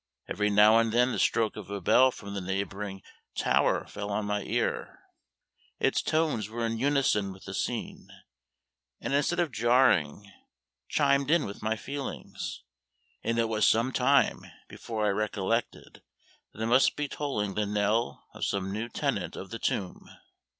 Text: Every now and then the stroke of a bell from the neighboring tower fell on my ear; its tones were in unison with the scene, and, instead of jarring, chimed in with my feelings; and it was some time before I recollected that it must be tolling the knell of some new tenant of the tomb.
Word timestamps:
Every 0.27 0.49
now 0.49 0.79
and 0.79 0.91
then 0.91 1.11
the 1.11 1.19
stroke 1.19 1.55
of 1.55 1.69
a 1.69 1.79
bell 1.79 2.09
from 2.09 2.33
the 2.33 2.41
neighboring 2.41 3.03
tower 3.35 3.85
fell 3.85 4.09
on 4.09 4.25
my 4.25 4.41
ear; 4.41 4.97
its 5.79 6.01
tones 6.01 6.49
were 6.49 6.65
in 6.65 6.79
unison 6.79 7.31
with 7.31 7.45
the 7.45 7.53
scene, 7.53 8.09
and, 8.99 9.13
instead 9.13 9.39
of 9.39 9.51
jarring, 9.51 10.31
chimed 10.89 11.29
in 11.29 11.45
with 11.45 11.61
my 11.61 11.75
feelings; 11.75 12.63
and 13.23 13.37
it 13.37 13.47
was 13.47 13.67
some 13.67 13.91
time 13.91 14.43
before 14.67 15.05
I 15.05 15.09
recollected 15.09 16.01
that 16.51 16.61
it 16.63 16.65
must 16.65 16.95
be 16.95 17.07
tolling 17.07 17.53
the 17.53 17.67
knell 17.67 18.25
of 18.33 18.43
some 18.43 18.71
new 18.73 18.89
tenant 18.89 19.35
of 19.35 19.51
the 19.51 19.59
tomb. 19.59 20.09